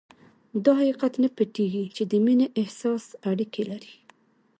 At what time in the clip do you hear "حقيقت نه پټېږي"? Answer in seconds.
0.79-1.85